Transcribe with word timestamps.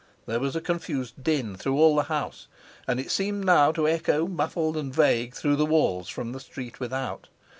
There 0.25 0.39
was 0.39 0.55
a 0.55 0.61
confused 0.61 1.23
din 1.23 1.55
through 1.55 1.77
all 1.79 1.95
the 1.95 2.01
house, 2.09 2.47
and 2.87 2.99
it 2.99 3.11
seemed 3.11 3.45
now 3.45 3.71
to 3.73 3.87
echo 3.87 4.27
muffled 4.27 4.75
and 4.75 4.91
vague 4.91 5.35
through 5.35 5.57
the 5.57 5.63
walls 5.67 6.09
from 6.09 6.31
the 6.31 6.39
street 6.39 6.79
without. 6.79 7.27